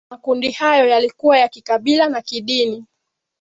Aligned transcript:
makundi 0.09 0.51
hayo 0.51 0.87
yalikuwa 0.87 1.37
ya 1.39 1.47
kikabila 1.47 2.09
na 2.09 2.21
kidini 2.21 2.85